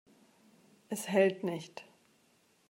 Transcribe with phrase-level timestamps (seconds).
[0.89, 1.83] Es hält nicht.